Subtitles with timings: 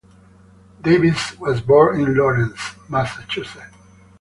[0.81, 2.59] Davis was born in Lawrence,
[2.89, 3.65] Massachusetts.